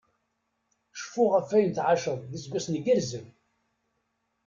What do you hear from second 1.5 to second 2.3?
ayen tεaceḍ